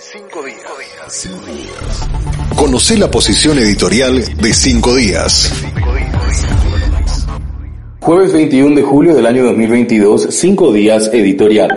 [0.00, 0.60] Cinco días.
[1.08, 2.08] Cinco días.
[2.54, 5.52] Conoce la posición editorial de Cinco días.
[7.98, 11.70] Jueves 21 de julio del año 2022, Cinco días editorial.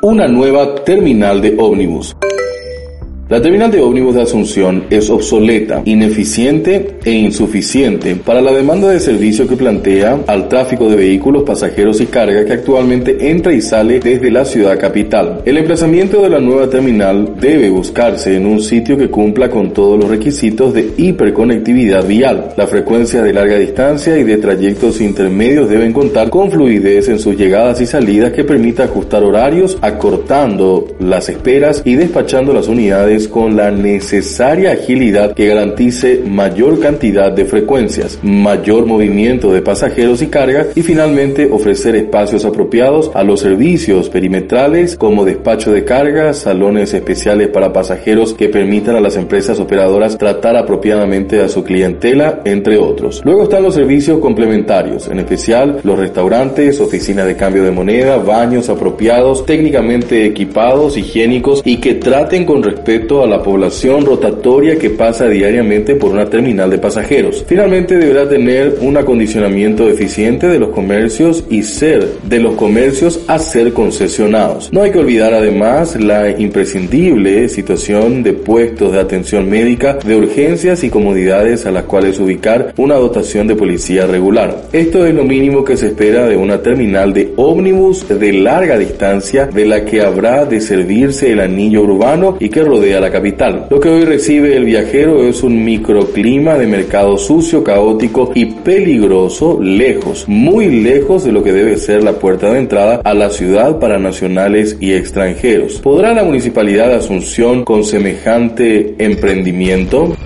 [0.00, 2.16] Una nueva terminal de ómnibus.
[3.30, 8.98] La terminal de ómnibus de Asunción es obsoleta, ineficiente e insuficiente para la demanda de
[8.98, 14.00] servicio que plantea al tráfico de vehículos, pasajeros y carga que actualmente entra y sale
[14.00, 15.42] desde la ciudad capital.
[15.44, 19.96] El emplazamiento de la nueva terminal debe buscarse en un sitio que cumpla con todos
[19.96, 22.48] los requisitos de hiperconectividad vial.
[22.56, 27.36] La frecuencia de larga distancia y de trayectos intermedios deben contar con fluidez en sus
[27.36, 33.56] llegadas y salidas que permita ajustar horarios, acortando las esperas y despachando las unidades con
[33.56, 40.66] la necesaria agilidad que garantice mayor cantidad de frecuencias, mayor movimiento de pasajeros y carga
[40.74, 47.48] y finalmente ofrecer espacios apropiados a los servicios perimetrales como despacho de carga, salones especiales
[47.48, 53.22] para pasajeros que permitan a las empresas operadoras tratar apropiadamente a su clientela, entre otros.
[53.24, 58.68] Luego están los servicios complementarios, en especial los restaurantes, oficinas de cambio de moneda, baños
[58.68, 65.26] apropiados, técnicamente equipados, higiénicos y que traten con respeto a la población rotatoria que pasa
[65.26, 67.44] diariamente por una terminal de pasajeros.
[67.46, 73.38] Finalmente deberá tener un acondicionamiento eficiente de los comercios y ser de los comercios a
[73.40, 74.72] ser concesionados.
[74.72, 80.84] No hay que olvidar además la imprescindible situación de puestos de atención médica, de urgencias
[80.84, 84.62] y comodidades a las cuales ubicar una dotación de policía regular.
[84.72, 89.46] Esto es lo mínimo que se espera de una terminal de ómnibus de larga distancia
[89.46, 93.66] de la que habrá de servirse el anillo urbano y que rodea la capital.
[93.70, 99.58] Lo que hoy recibe el viajero es un microclima de mercado sucio, caótico y peligroso,
[99.60, 103.78] lejos, muy lejos de lo que debe ser la puerta de entrada a la ciudad
[103.78, 105.80] para nacionales y extranjeros.
[105.80, 110.16] ¿Podrá la municipalidad de Asunción con semejante emprendimiento?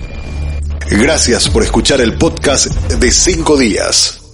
[0.89, 4.24] Gracias por escuchar el podcast de cinco días.